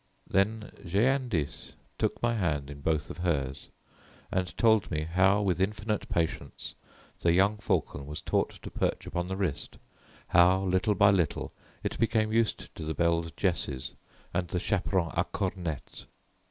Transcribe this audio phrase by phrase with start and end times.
[0.27, 3.69] Then Jeanne d'Ys took my hand in both of hers
[4.31, 6.73] and told me how with infinite patience
[7.19, 9.77] the young falcon was taught to perch upon the wrist,
[10.29, 11.51] how little by little
[11.83, 13.93] it became used to the belled jesses
[14.33, 16.07] and the chaperon à cornette.